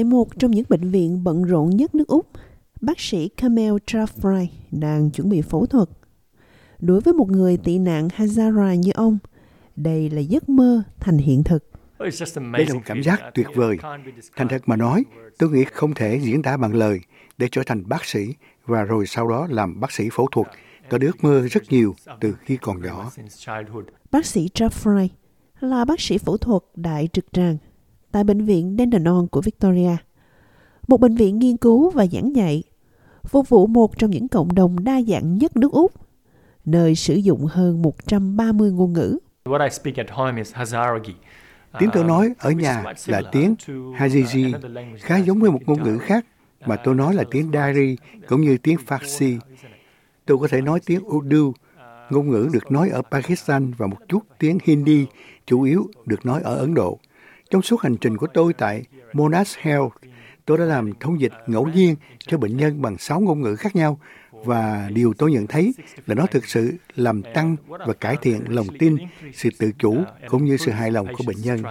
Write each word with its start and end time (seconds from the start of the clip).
Tại 0.00 0.04
một 0.04 0.38
trong 0.38 0.50
những 0.50 0.64
bệnh 0.68 0.90
viện 0.90 1.24
bận 1.24 1.42
rộn 1.42 1.70
nhất 1.70 1.94
nước 1.94 2.08
Úc, 2.08 2.26
bác 2.80 3.00
sĩ 3.00 3.28
Kamel 3.28 3.74
Trafry 3.86 4.46
đang 4.70 5.10
chuẩn 5.10 5.28
bị 5.28 5.42
phẫu 5.42 5.66
thuật. 5.66 5.88
Đối 6.78 7.00
với 7.00 7.14
một 7.14 7.30
người 7.30 7.56
tị 7.56 7.78
nạn 7.78 8.08
Hazara 8.08 8.74
như 8.74 8.90
ông, 8.94 9.18
đây 9.76 10.10
là 10.10 10.20
giấc 10.20 10.48
mơ 10.48 10.82
thành 11.00 11.18
hiện 11.18 11.44
thực. 11.44 11.70
Đây 11.98 12.66
là 12.66 12.74
một 12.74 12.80
cảm 12.84 13.02
giác 13.02 13.20
tuyệt 13.34 13.46
vời. 13.54 13.76
Thành 14.36 14.48
thật 14.48 14.62
mà 14.66 14.76
nói, 14.76 15.04
tôi 15.38 15.50
nghĩ 15.50 15.64
không 15.64 15.94
thể 15.94 16.20
diễn 16.22 16.42
tả 16.42 16.56
bằng 16.56 16.74
lời 16.74 17.00
để 17.38 17.48
trở 17.52 17.62
thành 17.66 17.88
bác 17.88 18.04
sĩ 18.04 18.34
và 18.66 18.82
rồi 18.82 19.06
sau 19.06 19.28
đó 19.28 19.46
làm 19.50 19.80
bác 19.80 19.92
sĩ 19.92 20.08
phẫu 20.12 20.26
thuật. 20.32 20.46
Tôi 20.90 21.00
ước 21.00 21.24
mơ 21.24 21.48
rất 21.50 21.62
nhiều 21.70 21.94
từ 22.20 22.34
khi 22.40 22.56
còn 22.56 22.82
nhỏ. 22.82 23.10
Bác 24.10 24.26
sĩ 24.26 24.48
Jeffrey 24.54 25.08
là 25.60 25.84
bác 25.84 26.00
sĩ 26.00 26.18
phẫu 26.18 26.36
thuật 26.36 26.62
đại 26.74 27.08
trực 27.12 27.32
tràng 27.32 27.56
tại 28.12 28.24
Bệnh 28.24 28.44
viện 28.44 28.76
Dandenong 28.78 29.28
của 29.28 29.40
Victoria, 29.40 29.96
một 30.88 31.00
bệnh 31.00 31.14
viện 31.14 31.38
nghiên 31.38 31.56
cứu 31.56 31.90
và 31.90 32.06
giảng 32.06 32.36
dạy, 32.36 32.62
phục 33.24 33.48
vụ 33.48 33.66
một 33.66 33.98
trong 33.98 34.10
những 34.10 34.28
cộng 34.28 34.54
đồng 34.54 34.84
đa 34.84 35.02
dạng 35.02 35.38
nhất 35.38 35.56
nước 35.56 35.72
Úc, 35.72 35.92
nơi 36.64 36.94
sử 36.94 37.14
dụng 37.14 37.46
hơn 37.46 37.82
130 37.82 38.72
ngôn 38.72 38.92
ngữ. 38.92 39.18
Tiếng 41.78 41.90
tôi 41.92 42.04
nói 42.04 42.34
ở 42.38 42.50
nhà 42.50 42.84
là 43.06 43.22
tiếng 43.32 43.54
Hajiji, 43.98 44.52
khá 44.98 45.16
giống 45.16 45.40
với 45.40 45.50
một 45.50 45.60
ngôn 45.66 45.82
ngữ 45.82 45.98
khác 45.98 46.26
mà 46.66 46.76
tôi 46.76 46.94
nói 46.94 47.14
là 47.14 47.24
tiếng 47.30 47.50
Dari 47.52 47.96
cũng 48.28 48.40
như 48.40 48.58
tiếng 48.58 48.76
Farsi. 48.86 49.38
Tôi 50.26 50.38
có 50.38 50.48
thể 50.48 50.60
nói 50.60 50.80
tiếng 50.86 51.06
Urdu, 51.06 51.52
ngôn 52.10 52.30
ngữ 52.30 52.48
được 52.52 52.72
nói 52.72 52.88
ở 52.88 53.02
Pakistan 53.10 53.72
và 53.76 53.86
một 53.86 53.96
chút 54.08 54.22
tiếng 54.38 54.58
Hindi, 54.64 55.06
chủ 55.46 55.62
yếu 55.62 55.88
được 56.06 56.26
nói 56.26 56.42
ở 56.42 56.56
Ấn 56.56 56.74
Độ. 56.74 56.98
Trong 57.50 57.62
suốt 57.62 57.80
hành 57.80 57.96
trình 57.96 58.16
của 58.16 58.26
tôi 58.34 58.52
tại 58.52 58.84
Monash 59.12 59.58
Health, 59.58 59.92
tôi 60.44 60.58
đã 60.58 60.64
làm 60.64 60.92
thông 61.00 61.20
dịch 61.20 61.32
ngẫu 61.46 61.66
nhiên 61.66 61.96
cho 62.26 62.38
bệnh 62.38 62.56
nhân 62.56 62.82
bằng 62.82 62.98
sáu 62.98 63.20
ngôn 63.20 63.40
ngữ 63.40 63.56
khác 63.56 63.76
nhau 63.76 64.00
và 64.32 64.90
điều 64.92 65.14
tôi 65.18 65.32
nhận 65.32 65.46
thấy 65.46 65.74
là 66.06 66.14
nó 66.14 66.26
thực 66.26 66.44
sự 66.46 66.72
làm 66.96 67.22
tăng 67.34 67.56
và 67.68 67.92
cải 67.92 68.16
thiện 68.22 68.42
lòng 68.48 68.66
tin, 68.78 68.96
sự 69.34 69.48
tự 69.58 69.72
chủ 69.78 69.96
cũng 70.28 70.44
như 70.44 70.56
sự 70.56 70.70
hài 70.70 70.90
lòng 70.90 71.06
của 71.18 71.24
bệnh 71.26 71.42
nhân. 71.42 71.62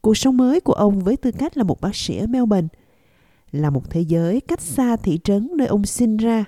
Cuộc 0.00 0.14
sống 0.16 0.36
mới 0.36 0.60
của 0.60 0.72
ông 0.72 1.00
với 1.00 1.16
tư 1.16 1.30
cách 1.38 1.56
là 1.56 1.64
một 1.64 1.80
bác 1.80 1.96
sĩ 1.96 2.18
ở 2.18 2.26
Melbourne 2.26 2.68
là 3.52 3.70
một 3.70 3.90
thế 3.90 4.00
giới 4.00 4.40
cách 4.40 4.60
xa 4.60 4.96
thị 4.96 5.20
trấn 5.24 5.50
nơi 5.56 5.66
ông 5.66 5.84
sinh 5.84 6.16
ra, 6.16 6.44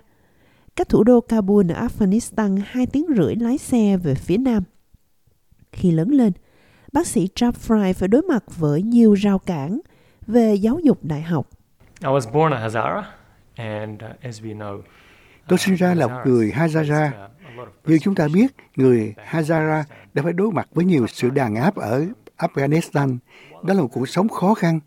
cách 0.76 0.88
thủ 0.88 1.04
đô 1.04 1.20
Kabul 1.20 1.72
ở 1.72 1.86
Afghanistan 1.86 2.60
hai 2.66 2.86
tiếng 2.86 3.06
rưỡi 3.16 3.34
lái 3.34 3.58
xe 3.58 3.96
về 3.96 4.14
phía 4.14 4.36
nam. 4.36 4.62
Khi 5.72 5.90
lớn 5.90 6.08
lên, 6.08 6.32
bác 6.92 7.06
sĩ 7.06 7.28
Trapp 7.34 7.58
Fry 7.58 7.92
phải 7.92 8.08
đối 8.08 8.22
mặt 8.22 8.44
với 8.56 8.82
nhiều 8.82 9.14
rào 9.14 9.38
cản 9.38 9.80
về 10.26 10.54
giáo 10.54 10.78
dục 10.82 10.98
đại 11.04 11.22
học. 11.22 11.48
Tôi 15.48 15.58
sinh 15.58 15.74
ra 15.74 15.94
là 15.94 16.06
một 16.06 16.22
người 16.24 16.52
Hazara. 16.56 17.10
Như 17.86 17.98
chúng 17.98 18.14
ta 18.14 18.28
biết, 18.34 18.46
người 18.76 19.14
Hazara 19.30 19.82
đã 20.14 20.22
phải 20.22 20.32
đối 20.32 20.52
mặt 20.52 20.68
với 20.74 20.84
nhiều 20.84 21.06
sự 21.06 21.30
đàn 21.30 21.54
áp 21.54 21.74
ở 21.74 22.04
Afghanistan. 22.38 23.18
Đó 23.62 23.74
là 23.74 23.82
một 23.82 23.88
cuộc 23.92 24.08
sống 24.08 24.28
khó 24.28 24.54
khăn. 24.54 24.80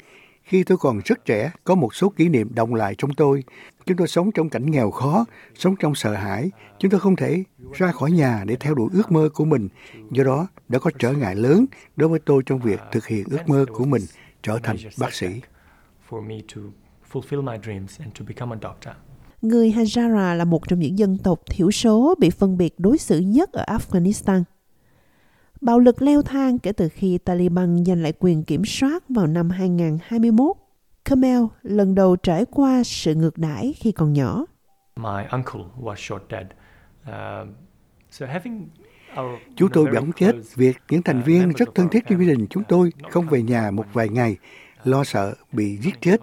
Khi 0.45 0.63
tôi 0.63 0.77
còn 0.77 0.99
rất 1.05 1.25
trẻ, 1.25 1.51
có 1.63 1.75
một 1.75 1.95
số 1.95 2.09
kỷ 2.09 2.29
niệm 2.29 2.55
động 2.55 2.75
lại 2.75 2.95
trong 2.97 3.13
tôi. 3.13 3.43
Chúng 3.85 3.97
tôi 3.97 4.07
sống 4.07 4.31
trong 4.31 4.49
cảnh 4.49 4.71
nghèo 4.71 4.91
khó, 4.91 5.25
sống 5.55 5.75
trong 5.79 5.95
sợ 5.95 6.13
hãi. 6.13 6.51
Chúng 6.79 6.91
tôi 6.91 6.99
không 6.99 7.15
thể 7.15 7.43
ra 7.73 7.91
khỏi 7.91 8.11
nhà 8.11 8.43
để 8.47 8.55
theo 8.55 8.73
đuổi 8.75 8.89
ước 8.93 9.11
mơ 9.11 9.29
của 9.33 9.45
mình. 9.45 9.67
Do 10.11 10.23
đó, 10.23 10.47
đã 10.67 10.79
có 10.79 10.91
trở 10.99 11.11
ngại 11.11 11.35
lớn 11.35 11.65
đối 11.95 12.09
với 12.09 12.19
tôi 12.25 12.43
trong 12.45 12.59
việc 12.59 12.79
thực 12.91 13.07
hiện 13.07 13.23
ước 13.31 13.49
mơ 13.49 13.65
của 13.73 13.85
mình 13.85 14.01
trở 14.43 14.59
thành 14.63 14.77
bác 14.99 15.13
sĩ. 15.13 15.27
Người 19.41 19.71
Hazara 19.71 20.35
là 20.35 20.45
một 20.45 20.67
trong 20.67 20.79
những 20.79 20.99
dân 20.99 21.17
tộc 21.17 21.39
thiểu 21.49 21.71
số 21.71 22.15
bị 22.19 22.29
phân 22.29 22.57
biệt 22.57 22.73
đối 22.77 22.97
xử 22.97 23.19
nhất 23.19 23.51
ở 23.51 23.77
Afghanistan. 23.77 24.43
Bạo 25.65 25.79
lực 25.79 26.01
leo 26.01 26.21
thang 26.21 26.59
kể 26.59 26.71
từ 26.71 26.89
khi 26.89 27.17
Taliban 27.17 27.85
giành 27.85 28.01
lại 28.01 28.13
quyền 28.19 28.43
kiểm 28.43 28.65
soát 28.65 29.03
vào 29.09 29.27
năm 29.27 29.49
2021. 29.49 30.57
Kamel 31.05 31.41
lần 31.61 31.95
đầu 31.95 32.15
trải 32.15 32.45
qua 32.51 32.83
sự 32.83 33.15
ngược 33.15 33.37
đãi 33.37 33.73
khi 33.77 33.91
còn 33.91 34.13
nhỏ. 34.13 34.45
Chú 39.55 39.67
tôi 39.73 39.85
bị 39.85 39.97
ống 39.97 40.11
chết 40.11 40.35
việc 40.55 40.77
những 40.89 41.01
thành 41.01 41.21
viên 41.21 41.49
rất 41.49 41.69
thân 41.75 41.89
thiết 41.89 42.03
trong 42.09 42.19
gia 42.19 42.33
đình 42.33 42.47
chúng 42.49 42.63
tôi 42.67 42.91
không 43.09 43.27
về 43.27 43.41
nhà 43.41 43.71
một 43.71 43.85
vài 43.93 44.09
ngày, 44.09 44.37
lo 44.83 45.03
sợ 45.03 45.33
bị 45.51 45.77
giết 45.77 46.01
chết. 46.01 46.21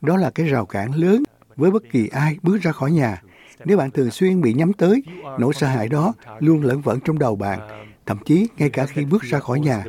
Đó 0.00 0.16
là 0.16 0.30
cái 0.30 0.46
rào 0.46 0.66
cản 0.66 0.94
lớn 0.94 1.22
với 1.56 1.70
bất 1.70 1.82
kỳ 1.92 2.08
ai 2.08 2.36
bước 2.42 2.58
ra 2.62 2.72
khỏi 2.72 2.90
nhà. 2.90 3.22
Nếu 3.64 3.76
bạn 3.76 3.90
thường 3.90 4.10
xuyên 4.10 4.40
bị 4.40 4.52
nhắm 4.52 4.72
tới, 4.72 5.02
nỗi 5.38 5.54
sợ 5.54 5.66
hãi 5.66 5.88
đó 5.88 6.14
luôn 6.38 6.62
lẫn 6.62 6.80
vẩn 6.80 7.00
trong 7.04 7.18
đầu 7.18 7.36
bạn, 7.36 7.89
thậm 8.10 8.18
chí 8.24 8.46
ngay 8.58 8.70
cả 8.70 8.86
khi 8.86 9.04
bước 9.04 9.22
ra 9.22 9.38
khỏi 9.38 9.60
nhà. 9.60 9.84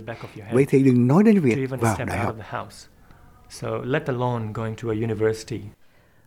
Vậy 0.54 0.66
thì 0.70 0.84
đừng 0.84 1.08
nói 1.08 1.24
đến 1.24 1.40
việc 1.40 1.70
vào 1.70 1.98
đại 2.06 2.20
học. 2.20 2.36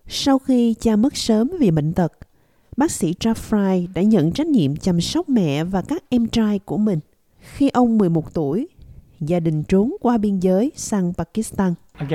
Sau 0.06 0.38
khi 0.38 0.74
cha 0.80 0.96
mất 0.96 1.16
sớm 1.16 1.50
vì 1.60 1.70
bệnh 1.70 1.92
tật, 1.92 2.12
bác 2.76 2.90
sĩ 2.90 3.14
Jaffray 3.20 3.86
đã 3.94 4.02
nhận 4.02 4.32
trách 4.32 4.46
nhiệm 4.46 4.76
chăm 4.76 5.00
sóc 5.00 5.28
mẹ 5.28 5.64
và 5.64 5.82
các 5.82 6.02
em 6.08 6.26
trai 6.26 6.58
của 6.58 6.76
mình. 6.76 7.00
Khi 7.40 7.68
ông 7.68 7.98
11 7.98 8.34
tuổi, 8.34 8.68
gia 9.20 9.40
đình 9.40 9.62
trốn 9.62 9.96
qua 10.00 10.18
biên 10.18 10.38
giới 10.38 10.72
sang 10.76 11.12
Pakistan. 11.14 11.74
Uh, 12.02 12.08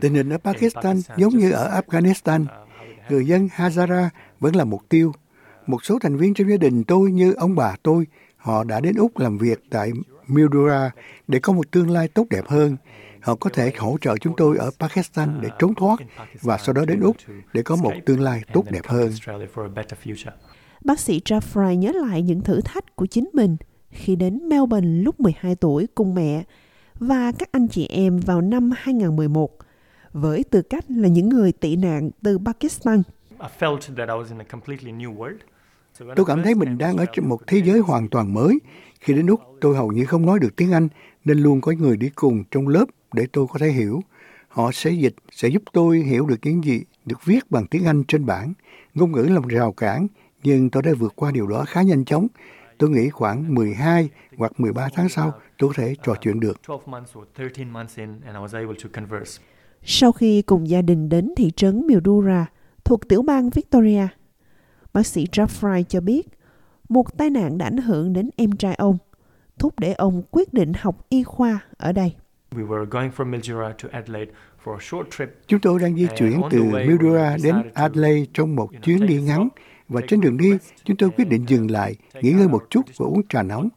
Tình 0.00 0.14
hình 0.14 0.30
ở 0.30 0.38
Pakistan 0.38 1.00
giống 1.16 1.38
như 1.38 1.52
ở 1.52 1.80
Afghanistan. 1.80 2.42
Uh, 2.42 2.48
Người 3.10 3.26
dân 3.26 3.48
Hazara 3.56 4.08
vẫn 4.40 4.56
là 4.56 4.64
mục 4.64 4.82
tiêu. 4.88 5.12
Một 5.70 5.84
số 5.84 5.98
thành 5.98 6.16
viên 6.16 6.34
trong 6.34 6.50
gia 6.50 6.56
đình 6.56 6.84
tôi 6.84 7.10
như 7.10 7.32
ông 7.32 7.56
bà 7.56 7.76
tôi, 7.82 8.06
họ 8.36 8.64
đã 8.64 8.80
đến 8.80 8.94
Úc 8.96 9.18
làm 9.18 9.38
việc 9.38 9.62
tại 9.70 9.90
Mildura 10.26 10.90
để 11.28 11.38
có 11.38 11.52
một 11.52 11.70
tương 11.70 11.90
lai 11.90 12.08
tốt 12.08 12.26
đẹp 12.30 12.46
hơn. 12.46 12.76
Họ 13.20 13.34
có 13.34 13.50
thể 13.52 13.72
hỗ 13.78 13.96
trợ 14.00 14.16
chúng 14.16 14.34
tôi 14.36 14.56
ở 14.58 14.70
Pakistan 14.78 15.40
để 15.40 15.48
trốn 15.58 15.74
thoát 15.74 15.98
và 16.42 16.58
sau 16.58 16.72
đó 16.72 16.84
đến 16.84 17.00
Úc 17.00 17.16
để 17.52 17.62
có 17.62 17.76
một 17.76 17.92
tương 18.06 18.20
lai 18.20 18.42
tốt 18.52 18.64
đẹp 18.70 18.86
hơn. 18.86 19.12
Bác 20.84 21.00
sĩ 21.00 21.20
Jaffray 21.24 21.74
nhớ 21.74 21.92
lại 21.92 22.22
những 22.22 22.40
thử 22.40 22.60
thách 22.60 22.96
của 22.96 23.06
chính 23.06 23.30
mình 23.32 23.56
khi 23.90 24.16
đến 24.16 24.48
Melbourne 24.48 25.02
lúc 25.02 25.20
12 25.20 25.54
tuổi 25.54 25.86
cùng 25.94 26.14
mẹ 26.14 26.44
và 26.94 27.32
các 27.38 27.52
anh 27.52 27.68
chị 27.68 27.86
em 27.86 28.20
vào 28.20 28.40
năm 28.40 28.70
2011 28.76 29.50
với 30.12 30.44
tư 30.44 30.62
cách 30.62 30.84
là 30.88 31.08
những 31.08 31.28
người 31.28 31.52
tị 31.52 31.76
nạn 31.76 32.10
từ 32.22 32.38
Pakistan. 32.38 33.02
Tôi 36.16 36.26
cảm 36.26 36.42
thấy 36.42 36.54
mình 36.54 36.78
đang 36.78 36.96
ở 36.96 37.06
trong 37.12 37.28
một 37.28 37.46
thế 37.46 37.58
giới 37.64 37.78
hoàn 37.78 38.08
toàn 38.08 38.34
mới. 38.34 38.58
Khi 39.00 39.14
đến 39.14 39.26
Úc, 39.26 39.40
tôi 39.60 39.76
hầu 39.76 39.92
như 39.92 40.04
không 40.04 40.26
nói 40.26 40.38
được 40.38 40.56
tiếng 40.56 40.72
Anh, 40.72 40.88
nên 41.24 41.38
luôn 41.38 41.60
có 41.60 41.72
người 41.72 41.96
đi 41.96 42.10
cùng 42.14 42.44
trong 42.50 42.68
lớp 42.68 42.84
để 43.12 43.26
tôi 43.32 43.46
có 43.52 43.58
thể 43.58 43.68
hiểu. 43.68 44.00
Họ 44.48 44.72
sẽ 44.72 44.90
dịch, 44.90 45.14
sẽ 45.32 45.48
giúp 45.48 45.62
tôi 45.72 45.98
hiểu 45.98 46.26
được 46.26 46.36
những 46.42 46.64
gì 46.64 46.82
được 47.06 47.24
viết 47.24 47.50
bằng 47.50 47.66
tiếng 47.66 47.84
Anh 47.84 48.04
trên 48.04 48.26
bảng. 48.26 48.52
Ngôn 48.94 49.12
ngữ 49.12 49.22
là 49.22 49.40
một 49.40 49.48
rào 49.48 49.72
cản, 49.72 50.06
nhưng 50.42 50.70
tôi 50.70 50.82
đã 50.82 50.92
vượt 50.98 51.12
qua 51.16 51.30
điều 51.30 51.46
đó 51.46 51.64
khá 51.68 51.82
nhanh 51.82 52.04
chóng. 52.04 52.26
Tôi 52.78 52.90
nghĩ 52.90 53.08
khoảng 53.08 53.54
12 53.54 54.08
hoặc 54.36 54.60
13 54.60 54.88
tháng 54.94 55.08
sau, 55.08 55.32
tôi 55.58 55.70
có 55.70 55.82
thể 55.82 55.94
trò 56.02 56.14
chuyện 56.20 56.40
được. 56.40 56.60
Sau 59.84 60.12
khi 60.12 60.42
cùng 60.42 60.68
gia 60.68 60.82
đình 60.82 61.08
đến 61.08 61.32
thị 61.36 61.50
trấn 61.56 61.86
Mildura, 61.86 62.46
thuộc 62.84 63.08
tiểu 63.08 63.22
bang 63.22 63.50
Victoria, 63.50 64.08
bác 64.92 65.06
sĩ 65.06 65.26
Jaffray 65.32 65.82
cho 65.82 66.00
biết 66.00 66.28
một 66.88 67.18
tai 67.18 67.30
nạn 67.30 67.58
đã 67.58 67.66
ảnh 67.66 67.76
hưởng 67.76 68.12
đến 68.12 68.30
em 68.36 68.52
trai 68.52 68.74
ông, 68.74 68.98
thúc 69.58 69.78
để 69.78 69.92
ông 69.92 70.22
quyết 70.30 70.54
định 70.54 70.72
học 70.80 71.06
y 71.08 71.22
khoa 71.22 71.60
ở 71.76 71.92
đây. 71.92 72.14
Chúng 75.46 75.60
tôi 75.60 75.80
đang 75.80 75.96
di 75.96 76.06
chuyển 76.18 76.40
từ 76.50 76.62
Mildura 76.62 77.36
đến 77.42 77.54
Adelaide 77.74 78.26
trong 78.34 78.56
một 78.56 78.70
chuyến 78.82 79.06
đi 79.06 79.22
ngắn 79.22 79.48
và 79.88 80.00
trên 80.08 80.20
đường 80.20 80.36
đi 80.36 80.52
chúng 80.84 80.96
tôi 80.96 81.10
quyết 81.10 81.28
định 81.28 81.44
dừng 81.48 81.70
lại, 81.70 81.96
nghỉ 82.22 82.32
ngơi 82.32 82.48
một 82.48 82.66
chút 82.70 82.82
và 82.98 83.06
uống 83.06 83.28
trà 83.28 83.42
nóng. 83.42 83.68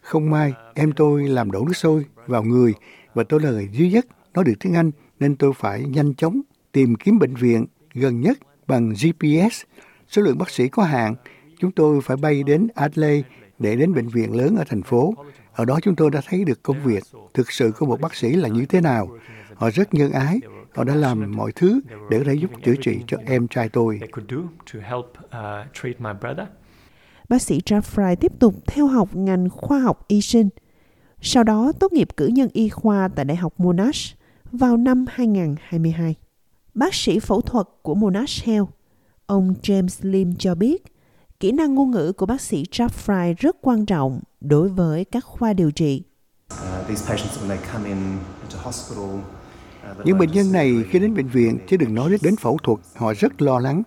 Không 0.00 0.30
may, 0.30 0.52
em 0.74 0.92
tôi 0.92 1.28
làm 1.28 1.50
đổ 1.50 1.64
nước 1.66 1.76
sôi 1.76 2.04
vào 2.26 2.42
người 2.42 2.74
và 3.14 3.24
tôi 3.28 3.40
là 3.40 3.50
người 3.50 3.68
duy 3.72 3.90
nhất 3.90 4.06
nói 4.34 4.44
được 4.44 4.54
tiếng 4.60 4.74
Anh 4.74 4.90
nên 5.20 5.36
tôi 5.36 5.52
phải 5.56 5.82
nhanh 5.82 6.14
chóng 6.14 6.40
tìm 6.72 6.94
kiếm 6.94 7.18
bệnh 7.18 7.34
viện 7.34 7.66
gần 7.94 8.20
nhất 8.20 8.38
bằng 8.66 8.88
GPS. 8.92 9.62
Số 10.08 10.22
lượng 10.22 10.38
bác 10.38 10.50
sĩ 10.50 10.68
có 10.68 10.82
hạn, 10.82 11.14
chúng 11.58 11.72
tôi 11.72 12.00
phải 12.00 12.16
bay 12.16 12.42
đến 12.42 12.68
Adelaide 12.74 13.28
để 13.58 13.76
đến 13.76 13.94
bệnh 13.94 14.08
viện 14.08 14.36
lớn 14.36 14.56
ở 14.56 14.64
thành 14.68 14.82
phố. 14.82 15.14
Ở 15.52 15.64
đó 15.64 15.78
chúng 15.82 15.96
tôi 15.96 16.10
đã 16.10 16.20
thấy 16.28 16.44
được 16.44 16.62
công 16.62 16.82
việc 16.82 17.04
thực 17.34 17.52
sự 17.52 17.72
của 17.78 17.86
một 17.86 18.00
bác 18.00 18.14
sĩ 18.14 18.32
là 18.32 18.48
như 18.48 18.66
thế 18.66 18.80
nào. 18.80 19.08
Họ 19.54 19.70
rất 19.70 19.94
nhân 19.94 20.12
ái, 20.12 20.40
họ 20.74 20.84
đã 20.84 20.94
làm 20.94 21.36
mọi 21.36 21.52
thứ 21.52 21.80
để 22.10 22.18
có 22.18 22.24
thể 22.24 22.34
giúp 22.34 22.50
chữa 22.64 22.74
trị 22.82 23.00
cho 23.06 23.16
em 23.26 23.48
trai 23.48 23.68
tôi. 23.68 24.00
Bác 27.28 27.42
sĩ 27.42 27.60
Jaffray 27.64 28.16
tiếp 28.16 28.32
tục 28.38 28.54
theo 28.66 28.86
học 28.86 29.08
ngành 29.16 29.48
khoa 29.50 29.78
học 29.78 30.04
y 30.08 30.20
sinh 30.20 30.48
sau 31.20 31.44
đó 31.44 31.72
tốt 31.80 31.92
nghiệp 31.92 32.08
cử 32.16 32.26
nhân 32.26 32.48
y 32.52 32.68
khoa 32.68 33.08
tại 33.08 33.24
Đại 33.24 33.36
học 33.36 33.54
Monash 33.58 34.16
vào 34.52 34.76
năm 34.76 35.04
2022. 35.08 36.14
Bác 36.74 36.94
sĩ 36.94 37.18
phẫu 37.18 37.40
thuật 37.40 37.66
của 37.82 37.94
Monash 37.94 38.44
Health, 38.44 38.68
ông 39.28 39.54
James 39.62 40.10
Lim 40.10 40.34
cho 40.38 40.54
biết, 40.54 40.82
kỹ 41.40 41.52
năng 41.52 41.74
ngôn 41.74 41.90
ngữ 41.90 42.12
của 42.12 42.26
bác 42.26 42.40
sĩ 42.40 42.64
Jeff 42.70 42.88
Fry 43.06 43.34
rất 43.38 43.56
quan 43.60 43.86
trọng 43.86 44.20
đối 44.40 44.68
với 44.68 45.04
các 45.04 45.24
khoa 45.24 45.52
điều 45.52 45.70
trị. 45.70 46.02
Những 50.04 50.18
bệnh 50.18 50.30
nhân 50.32 50.52
này 50.52 50.74
khi 50.90 50.98
đến 50.98 51.14
bệnh 51.14 51.28
viện, 51.28 51.58
chứ 51.68 51.76
đừng 51.76 51.94
nói 51.94 52.16
đến 52.22 52.36
phẫu 52.36 52.58
thuật, 52.62 52.78
họ 52.96 53.14
rất 53.14 53.42
lo 53.42 53.58
lắng. 53.58 53.82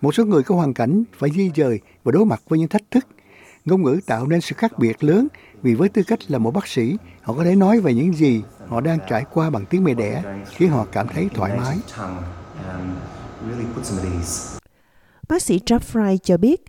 Một 0.00 0.14
số 0.14 0.24
người 0.24 0.42
có 0.42 0.54
hoàn 0.54 0.74
cảnh 0.74 1.04
phải 1.18 1.30
di 1.30 1.50
dời 1.56 1.80
và 2.04 2.12
đối 2.12 2.24
mặt 2.24 2.42
với 2.48 2.58
những 2.58 2.68
thách 2.68 2.90
thức. 2.90 3.06
Ngôn 3.64 3.82
ngữ 3.82 4.00
tạo 4.06 4.26
nên 4.26 4.40
sự 4.40 4.54
khác 4.58 4.78
biệt 4.78 5.04
lớn 5.04 5.28
vì 5.62 5.74
với 5.74 5.88
tư 5.88 6.02
cách 6.06 6.18
là 6.30 6.38
một 6.38 6.50
bác 6.50 6.66
sĩ, 6.66 6.96
họ 7.22 7.34
có 7.34 7.44
thể 7.44 7.56
nói 7.56 7.80
về 7.80 7.94
những 7.94 8.14
gì 8.14 8.42
họ 8.68 8.80
đang 8.80 8.98
trải 9.08 9.24
qua 9.32 9.50
bằng 9.50 9.64
tiếng 9.70 9.84
mẹ 9.84 9.94
đẻ, 9.94 10.42
khiến 10.50 10.70
họ 10.70 10.86
cảm 10.92 11.08
thấy 11.08 11.28
thoải 11.34 11.58
mái. 11.58 11.78
Bác 15.28 15.42
sĩ 15.42 15.60
Jeff 15.66 15.78
Fry 15.78 16.16
cho 16.16 16.36
biết, 16.36 16.64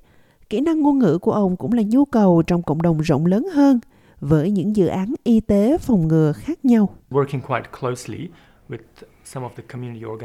kỹ 0.50 0.62
năng 0.62 0.82
ngôn 0.82 1.00
ngữ 1.00 1.18
của 1.18 1.32
ông 1.32 1.58
cũng 1.58 1.74
là 1.74 1.84
nhu 1.86 2.06
cầu 2.06 2.44
trong 2.48 2.64
cộng 2.64 2.82
đồng 2.82 3.00
rộng 3.00 3.26
lớn 3.26 3.48
hơn 3.54 3.80
với 4.20 4.52
những 4.52 4.76
dự 4.76 4.88
án 4.88 5.14
y 5.24 5.40
tế 5.40 5.78
phòng 5.78 6.08
ngừa 6.08 6.32
khác 6.32 6.66
nhau. 6.66 6.90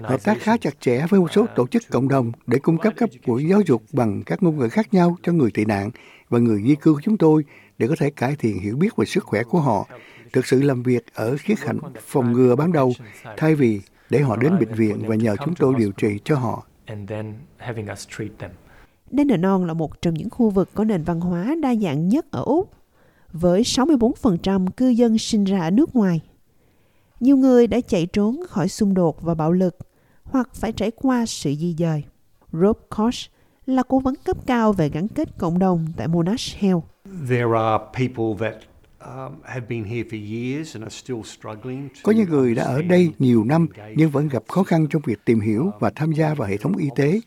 Hợp 0.03 0.25
tác 0.25 0.41
khá 0.41 0.57
chặt 0.57 0.81
chẽ 0.81 1.07
với 1.11 1.21
một 1.21 1.33
số 1.33 1.47
tổ 1.57 1.67
chức 1.67 1.83
cộng 1.91 2.09
đồng 2.09 2.33
để 2.47 2.59
cung 2.59 2.79
cấp 2.79 2.93
các 2.97 3.11
buổi 3.27 3.45
giáo 3.49 3.61
dục 3.61 3.83
bằng 3.93 4.23
các 4.27 4.43
ngôn 4.43 4.59
ngữ 4.59 4.69
khác 4.69 4.95
nhau 4.95 5.17
cho 5.23 5.33
người 5.33 5.51
tị 5.51 5.65
nạn 5.65 5.91
và 6.29 6.39
người 6.39 6.63
di 6.67 6.75
cư 6.75 6.95
của 6.95 7.01
chúng 7.03 7.17
tôi 7.17 7.45
để 7.79 7.89
có 7.89 7.95
thể 7.99 8.11
cải 8.11 8.37
thiện 8.37 8.59
hiểu 8.59 8.77
biết 8.77 8.97
về 8.97 9.07
sức 9.07 9.25
khỏe 9.25 9.43
của 9.43 9.61
họ, 9.61 9.87
thực 10.33 10.47
sự 10.47 10.63
làm 10.63 10.83
việc 10.83 11.05
ở 11.15 11.37
khía 11.37 11.55
cạnh 11.61 11.79
phòng 12.07 12.33
ngừa 12.33 12.57
ban 12.57 12.73
đầu 12.73 12.93
thay 13.37 13.55
vì 13.55 13.81
để 14.11 14.21
họ 14.21 14.37
đến 14.37 14.59
bệnh 14.59 14.75
viện 14.75 15.03
và 15.07 15.15
nhờ 15.15 15.37
chúng 15.45 15.55
tôi 15.55 15.75
điều 15.79 15.93
trị 15.93 16.19
cho 16.25 16.37
họ. 16.37 16.67
Dandenong 19.11 19.65
là 19.65 19.75
một 19.75 20.03
trong 20.03 20.15
những 20.15 20.31
khu 20.31 20.51
vực 20.51 20.71
có 20.75 20.85
nền 20.85 21.03
văn 21.03 21.21
hóa 21.21 21.55
đa 21.63 21.75
dạng 21.75 22.09
nhất 22.09 22.27
ở 22.31 22.43
Úc, 22.43 22.71
với 23.33 23.63
64% 23.63 24.67
cư 24.77 24.89
dân 24.89 25.19
sinh 25.19 25.45
ra 25.45 25.61
ở 25.61 25.71
nước 25.71 25.97
ngoài. 25.97 26.21
Nhiều 27.21 27.37
người 27.37 27.67
đã 27.67 27.81
chạy 27.81 28.07
trốn 28.07 28.41
khỏi 28.49 28.69
xung 28.69 28.95
đột 28.95 29.23
và 29.23 29.35
bạo 29.35 29.53
lực 29.53 29.77
hoặc 30.25 30.55
phải 30.55 30.73
trải 30.73 30.91
qua 30.91 31.27
sự 31.27 31.55
di 31.55 31.75
dời. 31.79 32.03
Rob 32.53 32.77
Koch 32.89 33.15
là 33.67 33.83
cố 33.83 33.99
vấn 33.99 34.15
cấp 34.25 34.37
cao 34.47 34.73
về 34.73 34.89
gắn 34.89 35.09
kết 35.09 35.29
cộng 35.39 35.59
đồng 35.59 35.87
tại 35.97 36.09
Monash 36.09 36.57
Health. 36.59 36.85
There 37.29 37.53
are 37.55 37.85
people 37.99 38.49
that 38.51 38.63
có 42.03 42.13
những 42.13 42.29
người 42.31 42.55
đã 42.55 42.65
ở 42.65 42.83
đây 42.83 43.13
nhiều 43.19 43.45
năm 43.45 43.67
nhưng 43.97 44.11
vẫn 44.11 44.29
gặp 44.29 44.43
khó 44.49 44.63
khăn 44.63 44.87
trong 44.91 45.03
việc 45.05 45.25
tìm 45.25 45.41
hiểu 45.41 45.71
và 45.81 45.91
tham 45.95 46.13
gia 46.13 46.35
vào 46.35 46.49
hệ 46.49 46.57
thống 46.57 46.77
y 46.77 46.89
tế. 46.97 47.21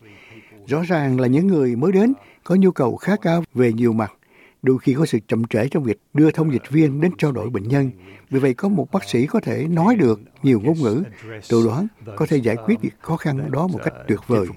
Rõ 0.68 0.84
ràng 0.88 1.20
là 1.20 1.28
những 1.28 1.48
người 1.48 1.76
mới 1.76 1.92
đến 1.92 2.14
có 2.44 2.56
nhu 2.56 2.72
cầu 2.72 2.96
khá 2.96 3.16
cao 3.16 3.44
về 3.54 3.74
nhiều 3.74 3.94
mặt. 3.94 4.14
Đôi 4.62 4.78
khi 4.78 4.94
có 4.94 5.06
sự 5.06 5.20
chậm 5.28 5.44
trễ 5.44 5.68
trong 5.68 5.84
việc 5.84 6.00
đưa 6.14 6.32
thông 6.32 6.54
dịch 6.54 6.70
viên 6.70 7.02
đến 7.02 7.12
trao 7.18 7.32
đổi 7.32 7.50
bệnh 7.50 7.68
nhân. 7.68 7.92
Vì 8.30 8.40
vậy 8.40 8.54
có 8.54 8.70
một 8.70 8.92
bác 8.92 9.04
sĩ 9.10 9.28
có 9.28 9.40
thể 9.40 9.68
nói 9.68 9.96
được 9.96 10.20
nhiều 10.44 10.62
ngôn 10.64 10.78
ngữ, 10.78 11.04
từ 11.50 11.68
đó 11.68 11.84
có 12.16 12.26
thể 12.26 12.38
giải 12.38 12.56
quyết 12.66 12.82
việc 12.82 12.94
khó 13.00 13.18
khăn 13.18 13.52
đó 13.52 13.68
một 13.68 13.80
cách 13.84 13.94
tuyệt 14.08 14.20
vời. 14.28 14.48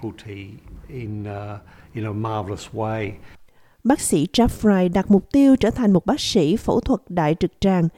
Bác 3.84 4.00
sĩ 4.00 4.26
Jeffrey 4.32 4.92
đặt 4.92 5.10
mục 5.10 5.32
tiêu 5.32 5.56
trở 5.56 5.70
thành 5.70 5.92
một 5.92 6.06
bác 6.06 6.20
sĩ 6.20 6.56
phẫu 6.56 6.80
thuật 6.80 7.00
đại 7.08 7.34
trực 7.40 7.50
tràng 7.60 7.88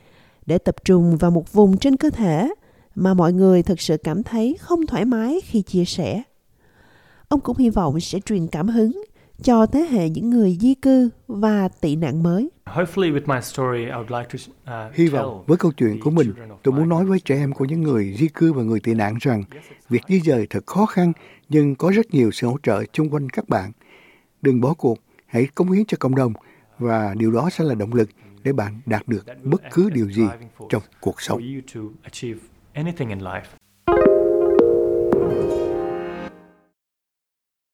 để 0.47 0.59
tập 0.59 0.77
trung 0.85 1.17
vào 1.17 1.31
một 1.31 1.53
vùng 1.53 1.77
trên 1.77 1.97
cơ 1.97 2.11
thể 2.11 2.49
mà 2.94 3.15
mọi 3.15 3.32
người 3.32 3.62
thực 3.62 3.81
sự 3.81 3.97
cảm 3.97 4.23
thấy 4.23 4.56
không 4.61 4.87
thoải 4.87 5.05
mái 5.05 5.41
khi 5.44 5.62
chia 5.62 5.85
sẻ. 5.85 6.23
Ông 7.29 7.41
cũng 7.41 7.56
hy 7.56 7.71
vọng 7.71 8.00
sẽ 8.00 8.21
truyền 8.21 8.47
cảm 8.47 8.69
hứng 8.69 9.03
cho 9.43 9.67
thế 9.67 9.81
hệ 9.81 10.09
những 10.09 10.31
người 10.31 10.59
di 10.61 10.75
cư 10.75 11.11
và 11.27 11.69
tị 11.69 11.97
nạn 11.97 12.23
mới. 12.23 12.50
Uh, 12.71 12.88
hy 14.94 15.09
vọng 15.09 15.44
với 15.47 15.56
câu 15.56 15.73
chuyện 15.73 16.00
của 16.00 16.11
mình, 16.11 16.32
tôi 16.62 16.75
muốn 16.75 16.88
nói 16.88 17.05
với 17.05 17.21
trẻ 17.21 17.37
em 17.37 17.53
của 17.53 17.65
những 17.65 17.82
người 17.82 18.15
di 18.19 18.29
cư 18.29 18.53
và 18.53 18.62
người 18.62 18.81
tị 18.81 18.94
nạn 18.94 19.15
rằng 19.21 19.44
việc 19.88 20.03
di 20.09 20.21
dời 20.21 20.47
thật 20.50 20.67
khó 20.67 20.87
khăn 20.87 21.12
nhưng 21.49 21.75
có 21.75 21.91
rất 21.91 22.15
nhiều 22.15 22.31
sự 22.31 22.47
hỗ 22.47 22.56
trợ 22.62 22.85
chung 22.93 23.11
quanh 23.11 23.31
các 23.31 23.49
bạn. 23.49 23.73
Đừng 24.43 24.61
bỏ 24.61 24.75
cuộc, 24.75 24.99
hãy 25.31 25.47
cống 25.55 25.71
hiến 25.71 25.85
cho 25.85 25.97
cộng 26.00 26.15
đồng 26.15 26.32
và 26.79 27.15
điều 27.19 27.32
đó 27.32 27.50
sẽ 27.53 27.65
là 27.65 27.75
động 27.75 27.94
lực 27.94 28.11
để 28.43 28.53
bạn 28.53 28.81
đạt 28.87 29.09
được 29.09 29.27
bất 29.43 29.62
cứ 29.73 29.91
điều 29.91 30.11
gì 30.11 30.27
trong 30.69 30.82
cuộc 31.00 31.21
sống. 31.23 31.41